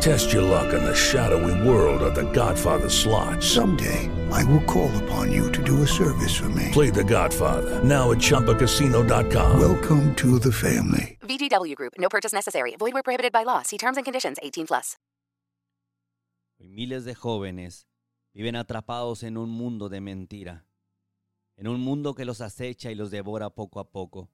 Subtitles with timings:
[0.00, 3.42] Test your luck in the shadowy world of The Godfather slot.
[3.42, 6.70] Someday, I will call upon you to do a service for me.
[6.72, 9.58] Play The Godfather now at ChumbaCasino.com.
[9.60, 11.18] Welcome to the family.
[11.22, 11.94] VGW Group.
[11.98, 12.76] No purchase necessary.
[12.78, 13.62] Void where prohibited by law.
[13.62, 14.38] See terms and conditions.
[14.42, 14.96] 18 plus.
[16.58, 17.86] Hoy miles de jóvenes
[18.32, 20.66] viven atrapados en un mundo de mentira,
[21.56, 24.30] en un mundo que los acecha y los devora poco a poco,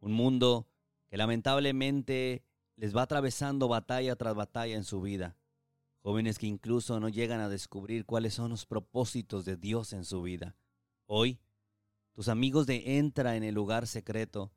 [0.00, 0.68] un mundo
[1.08, 2.44] que lamentablemente
[2.76, 5.36] les va atravesando batalla tras batalla en su vida,
[6.02, 10.22] jóvenes que incluso no llegan a descubrir cuáles son los propósitos de Dios en su
[10.22, 10.56] vida.
[11.06, 11.38] Hoy,
[12.12, 14.52] tus amigos de Entra en el lugar secreto,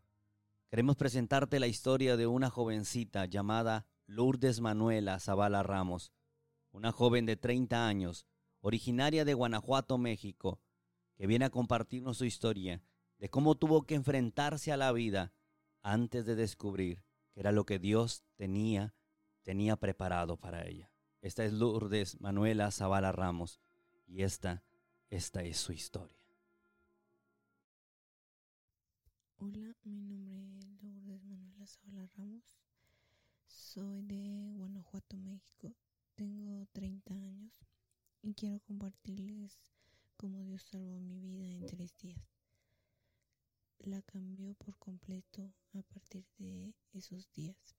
[0.70, 6.12] queremos presentarte la historia de una jovencita llamada Lourdes Manuela Zavala Ramos,
[6.72, 8.26] una joven de 30 años,
[8.62, 10.60] originaria de Guanajuato, México,
[11.16, 12.82] que viene a compartirnos su historia
[13.20, 15.34] de cómo tuvo que enfrentarse a la vida
[15.82, 17.07] antes de descubrir
[17.38, 18.96] era lo que Dios tenía,
[19.44, 20.92] tenía preparado para ella.
[21.22, 23.62] Esta es Lourdes Manuela Zavala Ramos
[24.08, 24.64] y esta,
[25.12, 26.18] esta es su historia.
[29.38, 32.58] Hola, mi nombre es Lourdes Manuela Zavala Ramos.
[33.46, 35.76] Soy de Guanajuato, México.
[36.16, 37.54] Tengo 30 años
[38.24, 39.60] y quiero compartirles
[40.16, 42.37] cómo Dios salvó mi vida en tres días.
[43.80, 47.76] La cambió por completo a partir de esos días.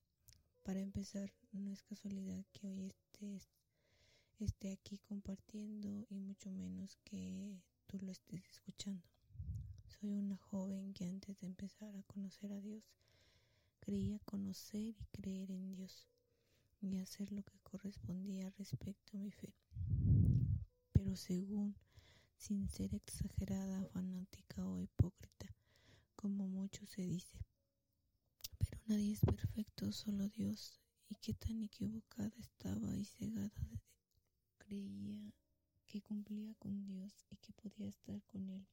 [0.63, 3.49] Para empezar, no es casualidad que hoy estés,
[4.39, 9.07] esté aquí compartiendo y mucho menos que tú lo estés escuchando.
[9.87, 12.85] Soy una joven que antes de empezar a conocer a Dios,
[13.81, 16.07] creía conocer y creer en Dios
[16.81, 19.53] y hacer lo que correspondía respecto a mi fe.
[20.93, 21.75] Pero según,
[22.37, 25.55] sin ser exagerada, fanática o hipócrita,
[26.19, 27.39] como mucho se dice.
[28.59, 30.81] Pero nadie es perfecto, solo Dios.
[31.09, 33.53] Y qué tan equivocada estaba y cegada
[34.59, 35.33] creía
[35.87, 38.67] que cumplía con Dios y que podía estar con Él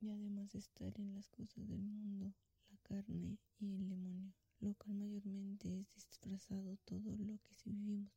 [0.00, 2.34] y además estar en las cosas del mundo,
[2.68, 8.12] la carne y el demonio, lo cual mayormente es disfrazado todo lo que vivimos,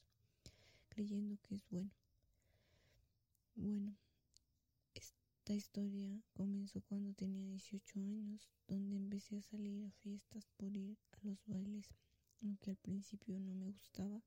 [0.89, 1.91] creyendo que es bueno.
[3.55, 3.95] Bueno,
[5.41, 10.99] esta historia comenzó cuando tenía 18 años, donde empecé a salir a fiestas por ir
[11.13, 11.89] a los bailes,
[12.43, 14.21] aunque al principio no me gustaba,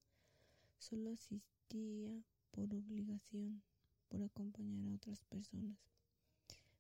[0.76, 2.20] solo asistía
[2.50, 3.62] por obligación,
[4.08, 5.78] por acompañar a otras personas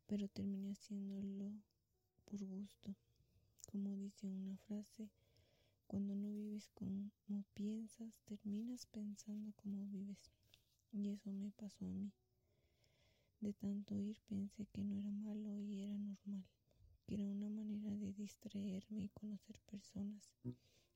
[0.08, 1.52] pero terminé haciéndolo
[2.24, 2.96] por gusto.
[3.70, 5.10] Como dice una frase,
[5.86, 7.12] cuando no vives como
[7.54, 10.32] piensas, terminas pensando como vives.
[10.92, 12.12] Y eso me pasó a mí.
[13.44, 16.46] De tanto ir pensé que no era malo y era normal,
[17.04, 20.32] que era una manera de distraerme y conocer personas,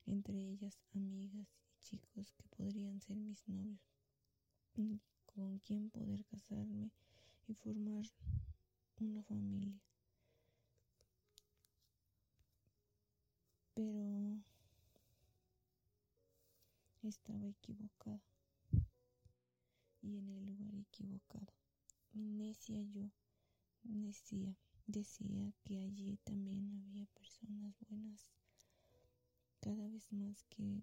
[0.07, 3.83] entre ellas amigas y chicos que podrían ser mis novios,
[5.27, 6.91] con quien poder casarme
[7.49, 8.07] y formar
[8.99, 9.79] una familia.
[13.75, 14.39] Pero
[17.03, 18.23] estaba equivocada
[20.01, 21.58] y en el lugar equivocado.
[22.13, 23.11] Necia yo
[23.83, 28.31] decía, decía que allí también había personas buenas.
[29.61, 30.83] Cada vez más que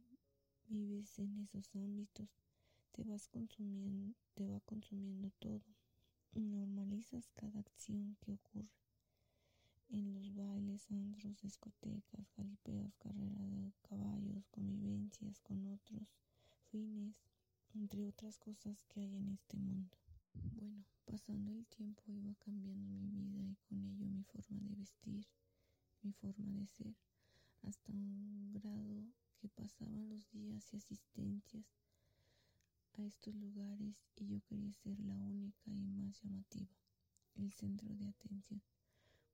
[0.67, 2.29] vives en esos ámbitos,
[2.91, 5.63] te vas consumiendo, te va consumiendo todo
[6.33, 8.69] normalizas cada acción que ocurre
[9.89, 16.07] en los bailes, antros, discotecas, galipeos, carreras de caballos, convivencias con otros
[16.71, 17.15] fines,
[17.73, 20.04] entre otras cosas que hay en este mundo.
[20.53, 25.25] Bueno, pasando el tiempo iba cambiando mi vida y con ello mi forma de vestir,
[26.01, 26.95] mi forma de ser,
[27.63, 31.65] hasta un grado que pasaban los días y asistencias
[32.97, 36.75] a estos lugares y yo quería ser la única y más llamativa,
[37.35, 38.61] el centro de atención.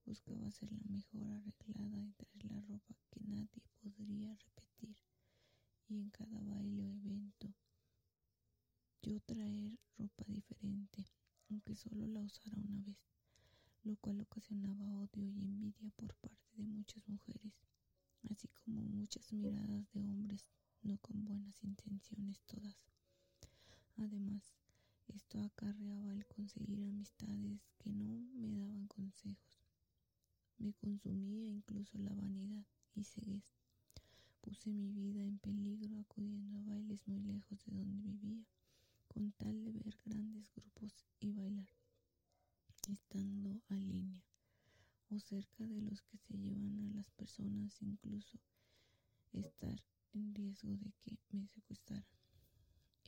[0.05, 4.95] Buscaba ser la mejor arreglada y traer la ropa que nadie podría repetir
[5.89, 7.53] y en cada baile o evento
[9.03, 11.05] yo traer ropa diferente,
[11.49, 12.97] aunque solo la usara una vez,
[13.83, 17.53] lo cual ocasionaba odio y envidia por parte de muchas mujeres,
[18.29, 20.49] así como muchas miradas de hombres
[20.83, 22.77] no con buenas intenciones todas.
[23.97, 24.53] Además,
[25.07, 29.57] esto acarreaba el conseguir amistades que no me daban consejos.
[30.59, 32.65] Me consumía incluso la vanidad
[32.95, 33.55] y ceguez,
[34.41, 38.45] puse mi vida en peligro acudiendo a bailes muy lejos de donde vivía,
[39.13, 41.67] con tal de ver grandes grupos y bailar,
[42.87, 44.23] estando a línea
[45.09, 48.39] o cerca de los que se llevan a las personas, incluso
[49.33, 52.05] estar en riesgo de que me secuestraran.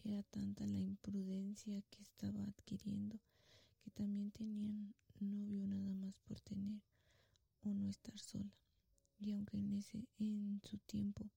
[0.04, 3.18] Era tanta la imprudencia que estaba adquiriendo
[3.82, 6.82] que también tenían novio nada más por tener
[7.62, 8.52] o no estar sola.
[9.20, 11.30] Y aunque en ese en su tiempo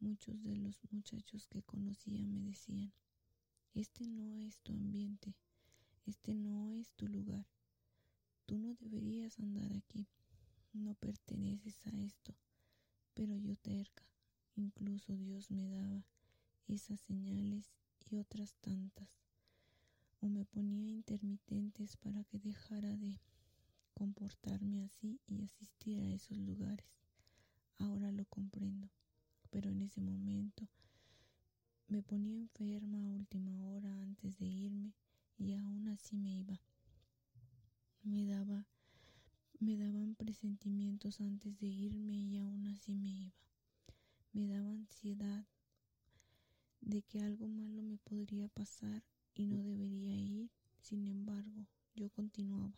[0.00, 2.92] muchos de los muchachos que conocía me decían,
[3.74, 5.34] este no es tu ambiente,
[6.06, 7.46] este no es tu lugar,
[8.44, 10.06] tú no deberías andar aquí,
[10.74, 12.34] no perteneces a esto,
[13.14, 14.04] pero yo terca,
[14.56, 16.04] incluso Dios me daba
[16.68, 17.64] esas señales
[18.10, 19.08] y otras tantas,
[20.20, 23.18] o me ponía intermitentes para que dejara de
[23.94, 27.00] comportarme así y asistir a esos lugares.
[27.78, 28.90] Ahora lo comprendo,
[29.50, 30.68] pero en ese momento
[31.92, 34.94] me ponía enferma a última hora antes de irme
[35.36, 36.58] y aún así me iba.
[38.02, 38.66] Me daba
[39.60, 43.34] me daban presentimientos antes de irme y aún así me iba.
[44.32, 45.44] Me daba ansiedad
[46.80, 49.02] de que algo malo me podría pasar
[49.34, 50.50] y no debería ir.
[50.80, 52.72] Sin embargo, yo continuaba.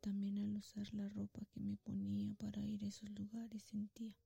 [0.00, 4.16] También al usar la ropa que me ponía para ir a esos lugares sentía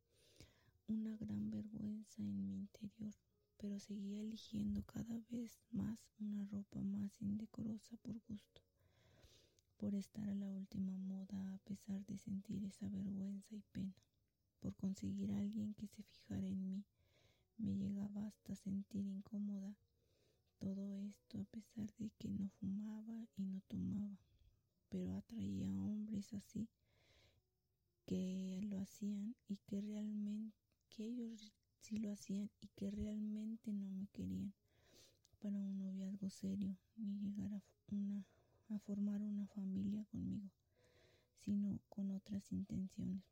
[0.86, 3.12] una gran vergüenza en mi interior,
[3.58, 8.62] pero seguía eligiendo cada vez más una ropa más indecorosa por gusto,
[9.76, 13.94] por estar a la última moda a pesar de sentir esa vergüenza y pena,
[14.60, 16.84] por conseguir a alguien que se fijara en mí.
[17.58, 19.76] Me llegaba hasta sentir incómoda
[20.58, 24.18] todo esto a pesar de que no fumaba y no tomaba
[24.88, 26.68] pero atraía a hombres así
[28.06, 30.56] que lo hacían y que realmente
[30.88, 34.52] que ellos sí lo hacían y que realmente no me querían
[35.40, 38.24] para un noviazgo serio ni llegar a, una,
[38.68, 40.50] a formar una familia conmigo,
[41.44, 43.22] sino con otras intenciones.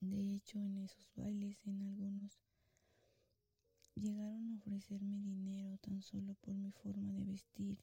[0.00, 2.38] De hecho, en esos bailes, en algunos,
[3.94, 7.78] llegaron a ofrecerme dinero tan solo por mi forma de vestir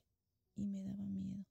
[0.56, 1.46] y me daba miedo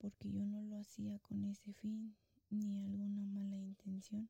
[0.00, 2.16] porque yo no lo hacía con ese fin
[2.48, 4.28] ni alguna mala intención,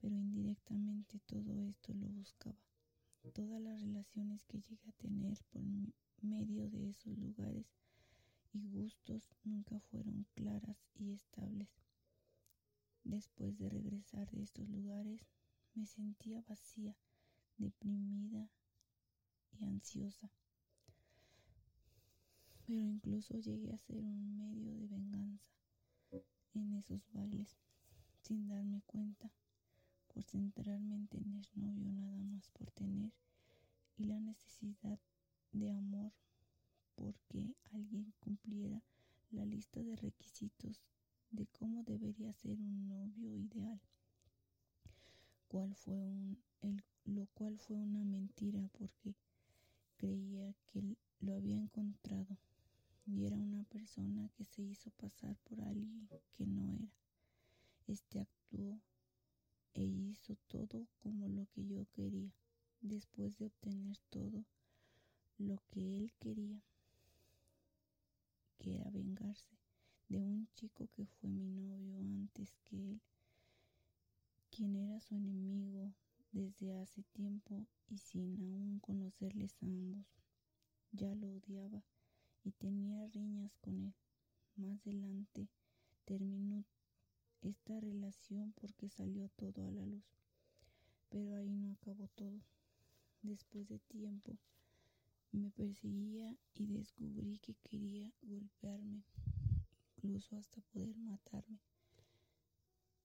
[0.00, 2.58] pero indirectamente todo esto lo buscaba.
[3.34, 5.62] Todas las relaciones que llegué a tener por
[6.22, 7.66] medio de esos lugares
[8.52, 11.68] y gustos nunca fueron claras y estables.
[13.04, 15.26] Después de regresar de estos lugares,
[15.74, 16.96] me sentía vacía,
[17.58, 18.50] deprimida
[19.52, 20.30] y ansiosa
[22.70, 25.50] pero incluso llegué a ser un medio de venganza
[26.54, 27.56] en esos bailes
[28.22, 29.32] sin darme cuenta
[30.12, 33.12] por centrarme en tener novio nada más por tener
[33.96, 34.98] y la necesidad
[35.52, 36.12] de amor
[36.94, 38.82] porque alguien cumpliera
[39.30, 40.82] la lista de requisitos
[41.30, 43.80] de cómo debería ser un novio ideal
[45.48, 46.36] cual fue
[47.06, 49.14] lo cual fue una mentira porque
[49.96, 52.36] creía que lo había encontrado
[53.06, 56.88] y era una persona que se hizo pasar por alguien que no era.
[57.86, 58.80] Este actuó
[59.74, 62.32] e hizo todo como lo que yo quería,
[62.80, 64.44] después de obtener todo
[65.38, 66.62] lo que él quería,
[68.58, 69.56] que era vengarse
[70.08, 73.00] de un chico que fue mi novio antes que él,
[74.50, 75.94] quien era su enemigo
[76.32, 80.06] desde hace tiempo y sin aún conocerles a ambos.
[80.92, 81.84] Ya lo odiaba
[82.44, 83.94] y tenía riñas con él.
[84.56, 85.48] Más adelante
[86.04, 86.64] terminó
[87.42, 90.04] esta relación porque salió todo a la luz.
[91.08, 92.40] Pero ahí no acabó todo.
[93.22, 94.38] Después de tiempo
[95.32, 99.04] me perseguía y descubrí que quería golpearme,
[99.96, 101.60] incluso hasta poder matarme,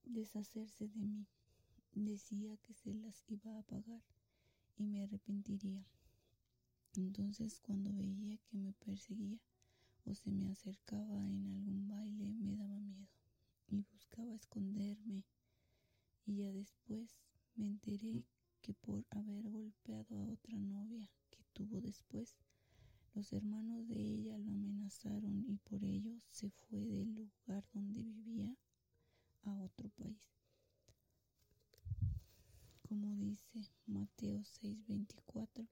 [0.03, 1.27] deshacerse de mí.
[1.93, 4.01] Decía que se las iba a pagar
[4.77, 5.85] y me arrepentiría.
[6.95, 9.39] Entonces cuando veía que me perseguía
[10.05, 13.07] o se me acercaba en algún baile me daba miedo
[13.67, 15.25] y buscaba esconderme
[16.25, 17.17] y ya después
[17.55, 18.25] me enteré
[18.61, 22.35] que por haber golpeado a otra novia que tuvo después,
[23.13, 28.57] los hermanos de ella lo amenazaron y por ello se fue del lugar donde vivía
[29.43, 30.31] a otro país.
[32.81, 35.67] Como dice Mateo 6:24,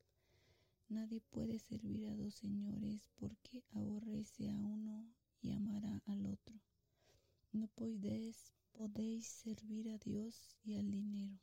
[0.90, 5.08] Nadie puede servir a dos señores porque aborrece a uno
[5.42, 6.60] y amará al otro.
[7.54, 11.40] No podéis, podéis servir a Dios y al dinero.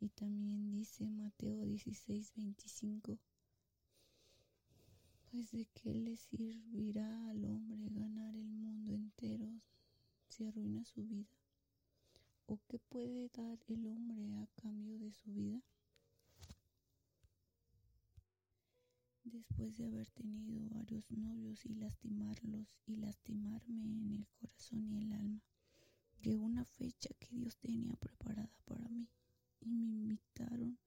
[0.00, 3.16] Y también dice Mateo 16, 25,
[5.30, 9.48] pues de qué le servirá al hombre ganar el mundo entero
[10.28, 11.30] si arruina su vida.
[12.46, 15.62] ¿O qué puede dar el hombre a cambio de su vida?
[19.32, 25.12] Después de haber tenido varios novios y lastimarlos y lastimarme en el corazón y el
[25.12, 25.42] alma,
[26.22, 29.08] llegó una fecha que Dios tenía preparada para mí
[29.60, 30.78] y me invitaron,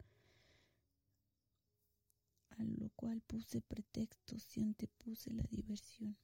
[2.51, 6.15] a lo cual puse pretextos y antepuse la diversión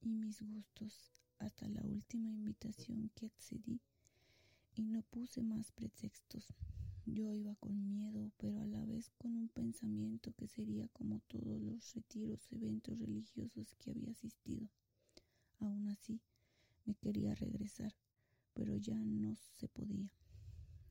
[0.00, 3.80] y mis gustos hasta la última invitación que accedí
[4.74, 6.52] y no puse más pretextos.
[7.06, 11.60] Yo iba con miedo, pero a la vez con un pensamiento que sería como todos
[11.60, 14.68] los retiros, eventos religiosos que había asistido.
[15.58, 16.20] Aún así,
[16.86, 17.94] me quería regresar,
[18.54, 20.10] pero ya no se podía.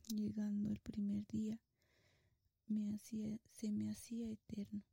[0.08, 1.60] Llegando el primer día,
[3.52, 4.84] se me hacía eterno.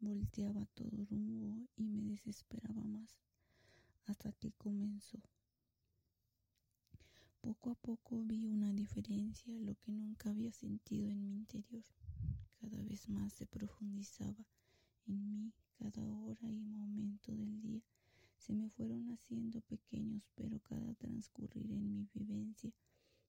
[0.00, 3.18] Volteaba todo rumbo y me desesperaba más,
[4.06, 5.18] hasta que comenzó.
[7.44, 11.84] Poco a poco vi una diferencia, lo que nunca había sentido en mi interior.
[12.58, 14.46] Cada vez más se profundizaba
[15.06, 17.82] en mí, cada hora y momento del día.
[18.38, 22.72] Se me fueron haciendo pequeños, pero cada transcurrir en mi vivencia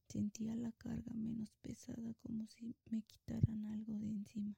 [0.07, 4.55] sentía la carga menos pesada como si me quitaran algo de encima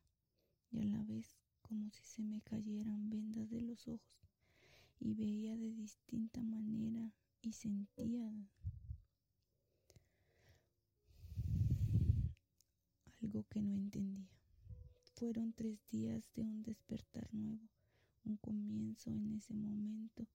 [0.69, 4.29] y a la vez como si se me cayeran vendas de los ojos
[4.99, 7.11] y veía de distinta manera
[7.41, 8.31] y sentía
[13.27, 14.29] algo que no entendía.
[15.15, 17.67] Fueron tres días de un despertar nuevo,
[18.23, 20.25] un comienzo en ese momento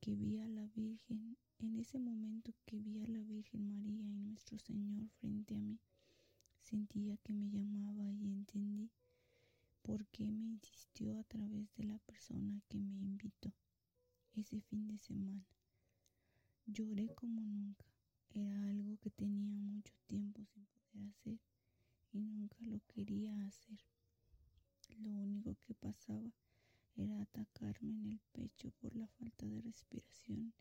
[0.00, 4.14] que vi a la Virgen, en ese momento que vi a la Virgen María y
[4.20, 5.80] nuestro Señor frente a mí,
[6.62, 8.88] sentía que me llamaba y entendí
[9.82, 13.52] por qué me insistió a través de la persona que me invitó
[14.34, 15.44] ese fin de semana.
[16.66, 17.86] Lloré como nunca,
[18.32, 21.40] era algo que tenía mucho tiempo sin poder hacer
[22.20, 23.78] nunca lo quería hacer.
[24.98, 26.32] Lo único que pasaba
[26.96, 30.52] era atacarme en el pecho por la falta de respiración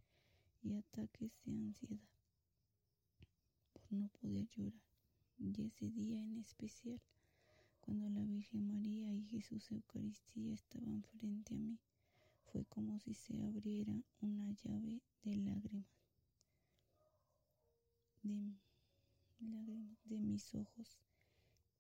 [0.62, 2.08] y ataques de ansiedad
[3.74, 4.82] por no poder llorar.
[5.40, 7.00] Y ese día en especial,
[7.82, 11.80] cuando la Virgen María y Jesús Eucaristía estaban frente a mí,
[12.52, 15.88] fue como si se abriera una llave de lágrimas,
[18.24, 18.54] de,
[19.40, 20.98] lágrimas de mis ojos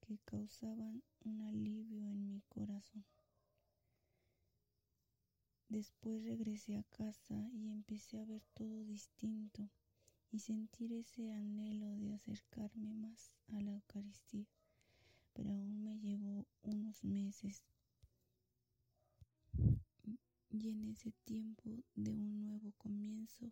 [0.07, 3.03] que causaban un alivio en mi corazón.
[5.67, 9.69] Después regresé a casa y empecé a ver todo distinto
[10.31, 14.47] y sentir ese anhelo de acercarme más a la Eucaristía,
[15.33, 17.61] pero aún me llevó unos meses
[20.49, 23.51] y en ese tiempo de un nuevo comienzo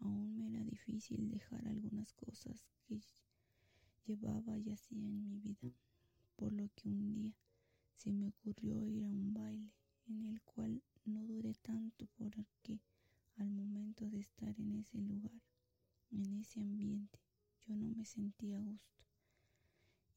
[0.00, 3.00] aún me era difícil dejar algunas cosas que
[4.06, 5.72] llevaba y hacía en mi vida
[6.36, 7.34] por lo que un día
[7.94, 9.72] se me ocurrió ir a un baile
[10.06, 12.80] en el cual no duré tanto porque
[13.38, 15.40] al momento de estar en ese lugar,
[16.10, 17.18] en ese ambiente,
[17.66, 19.04] yo no me sentía a gusto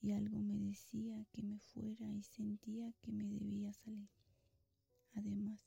[0.02, 4.10] y algo me decía que me fuera y sentía que me debía salir.
[5.14, 5.60] Además,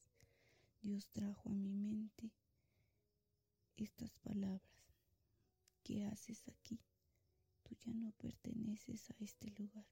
[0.82, 2.30] Dios trajo a mi mente
[3.76, 4.62] estas palabras.
[5.82, 6.78] ¿Qué haces aquí?
[7.62, 9.86] Tú ya no perteneces a este lugar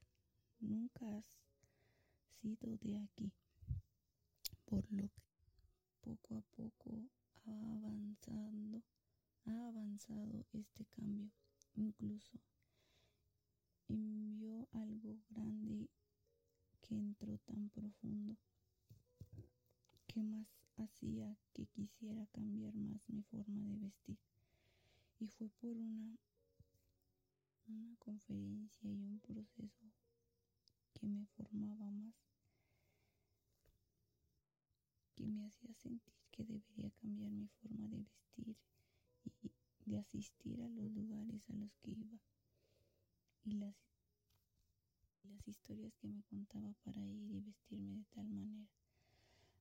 [0.61, 1.27] nunca has
[2.41, 3.33] sido de aquí,
[4.65, 5.23] por lo que
[6.01, 7.09] poco a poco
[7.45, 8.83] ha avanzando,
[9.45, 11.31] ha avanzado este cambio,
[11.75, 12.39] incluso
[13.89, 15.89] envió algo grande
[16.83, 18.37] que entró tan profundo.
[20.07, 24.19] Que más hacía que quisiera cambiar más mi forma de vestir
[25.21, 26.19] y fue por una
[27.69, 29.93] una conferencia y un proceso
[30.93, 32.15] que me formaba más,
[35.15, 38.57] que me hacía sentir que debería cambiar mi forma de vestir
[39.87, 42.19] y de asistir a los lugares a los que iba
[43.45, 43.75] y las,
[45.25, 48.69] las historias que me contaba para ir y vestirme de tal manera.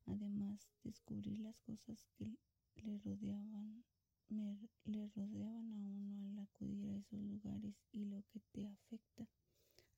[0.06, 2.38] Además, descubrir las cosas que
[2.76, 3.84] le rodeaban,
[4.30, 9.28] me, le rodeaban a uno al acudir a esos lugares y lo que te afecta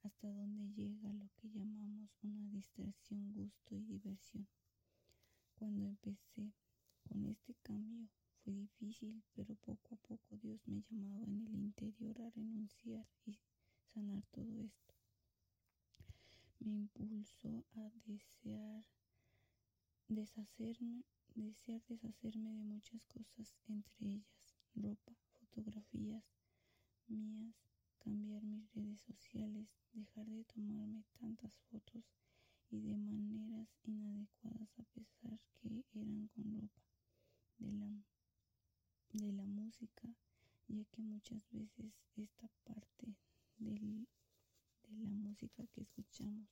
[0.03, 4.47] hasta dónde llega lo que llamamos una distracción, gusto y diversión.
[5.55, 6.53] Cuando empecé
[7.03, 8.09] con este cambio
[8.43, 13.39] fue difícil, pero poco a poco Dios me llamaba en el interior a renunciar y
[13.93, 14.95] sanar todo esto.
[16.59, 18.85] me impulsó a desear
[20.07, 21.03] deshacerme,
[21.35, 26.23] desear deshacerme de muchas cosas, entre ellas ropa, fotografías
[27.07, 27.70] mías,
[28.03, 32.03] cambiar mis redes sociales, dejar de tomarme tantas fotos
[32.69, 36.81] y de maneras inadecuadas a pesar que eran con ropa
[37.59, 37.91] de la,
[39.13, 40.09] de la música,
[40.67, 43.15] ya que muchas veces esta parte
[43.57, 44.07] del,
[44.87, 46.49] de la música que escuchamos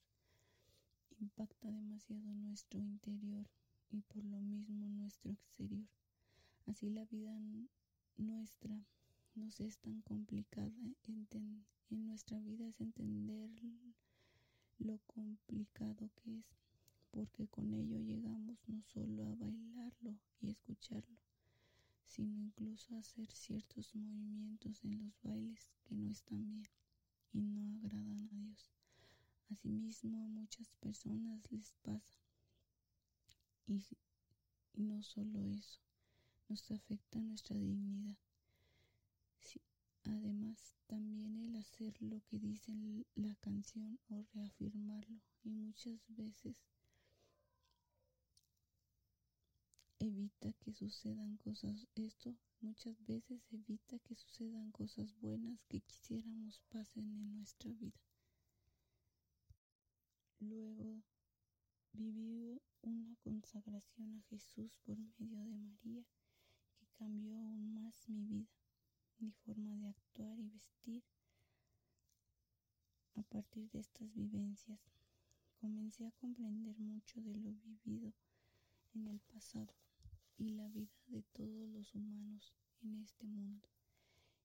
[1.18, 3.46] impacta demasiado nuestro interior
[3.90, 5.86] y por lo mismo nuestro exterior.
[6.66, 7.38] Así la vida
[8.16, 8.86] nuestra
[9.40, 10.70] nos es tan complicada,
[11.06, 13.50] en, nuestra vida es entender
[14.78, 16.44] lo complicado que es,
[17.10, 21.18] porque con ello llegamos no solo a bailarlo y escucharlo,
[22.06, 26.68] sino incluso a hacer ciertos movimientos en los bailes que no están bien
[27.32, 28.70] y no agradan a Dios.
[29.48, 32.18] Asimismo a muchas personas les pasa.
[33.66, 33.82] Y,
[34.74, 35.80] y no solo eso,
[36.48, 38.18] nos afecta nuestra dignidad.
[40.04, 42.72] Además, también el hacer lo que dice
[43.14, 46.56] la canción o reafirmarlo y muchas veces
[50.00, 57.04] evita que sucedan cosas, esto muchas veces evita que sucedan cosas buenas que quisiéramos pasen
[57.12, 58.00] en nuestra vida.
[60.40, 61.02] Luego
[61.92, 66.02] viví una consagración a Jesús por medio de María
[66.78, 68.48] que cambió aún más mi vida,
[69.18, 71.04] mi forma de actuar y vestir.
[73.16, 74.78] A partir de estas vivencias,
[75.60, 78.12] comencé a comprender mucho de lo vivido
[78.94, 79.74] en el pasado
[80.38, 83.68] y la vida de todos los humanos en este mundo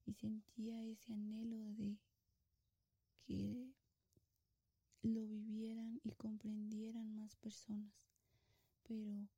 [0.08, 2.00] y sentía ese anhelo de
[3.28, 3.70] que
[5.04, 8.10] lo vivieran y comprendieran más personas.
[8.88, 9.30] Pero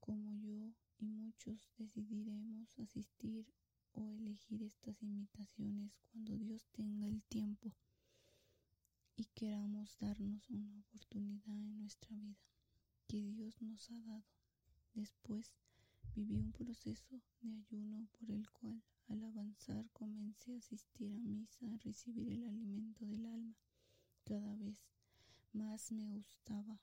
[0.00, 3.52] como yo y muchos decidiremos asistir
[3.92, 7.70] o elegir estas imitaciones cuando Dios tenga el tiempo
[9.16, 12.38] y queramos darnos una oportunidad en nuestra vida
[13.06, 14.24] que Dios nos ha dado.
[14.94, 15.52] Después
[16.14, 21.66] Viví un proceso de ayuno por el cual al avanzar comencé a asistir a misa,
[21.66, 23.56] a recibir el alimento del alma.
[24.22, 24.80] Cada vez
[25.52, 26.80] más me gustaba,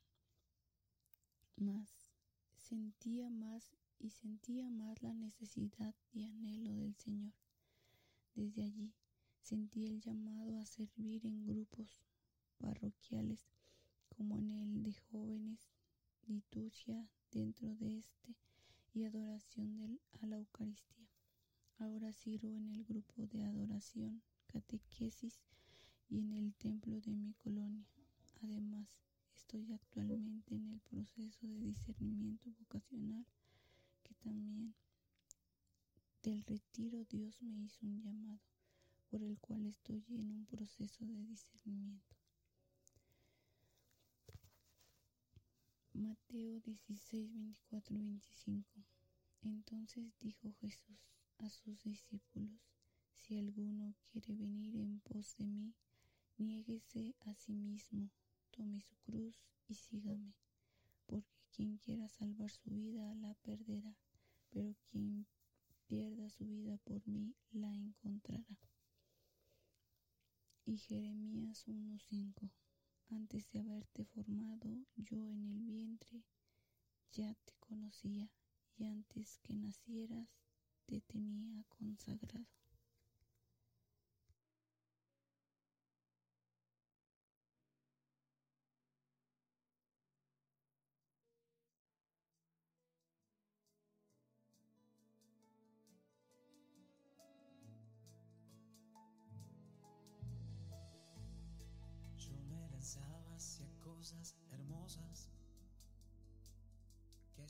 [1.55, 2.11] más
[2.57, 7.31] sentía más y sentía más la necesidad y anhelo del Señor.
[8.35, 8.91] Desde allí
[9.39, 12.01] sentí el llamado a servir en grupos
[12.61, 13.45] parroquiales
[14.09, 15.71] como en el de jóvenes,
[16.27, 18.35] liturgia dentro de este
[18.93, 21.09] y adoración a la Eucaristía.
[21.77, 25.41] Ahora sirvo en el grupo de adoración, catequesis
[26.09, 27.87] y en el templo de mi colonia.
[28.43, 28.87] Además,
[29.35, 33.25] estoy actualmente en el proceso de discernimiento vocacional
[34.03, 34.75] que también
[36.21, 38.39] del retiro Dios me hizo un llamado
[39.09, 42.20] por el cual estoy en un proceso de discernimiento.
[45.93, 48.85] Mateo 16, 24, 25.
[49.41, 50.97] Entonces dijo Jesús
[51.39, 52.61] a sus discípulos,
[53.13, 55.73] si alguno quiere venir en pos de mí,
[56.37, 58.09] niéguese a sí mismo,
[58.51, 59.35] tome su cruz
[59.67, 60.33] y sígame,
[61.05, 63.97] porque quien quiera salvar su vida la perderá,
[64.49, 65.27] pero quien
[65.87, 68.57] pierda su vida por mí la encontrará.
[70.65, 72.49] Y Jeremías 1.5
[73.11, 76.23] antes de haberte formado yo en el vientre,
[77.11, 78.29] ya te conocía
[78.77, 80.29] y antes que nacieras
[80.85, 82.60] te tenía consagrado.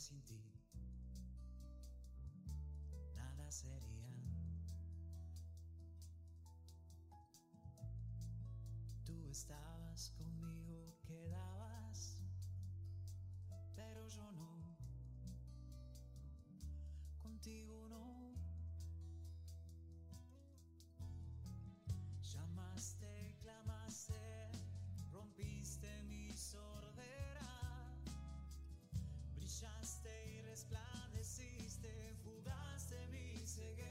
[0.02, 0.42] Sin ti
[3.14, 4.16] nada serían.
[9.06, 12.18] Tú estabas conmigo, quedabas,
[13.76, 14.64] pero yo no.
[17.22, 18.11] Contigo no.
[33.58, 33.91] Mi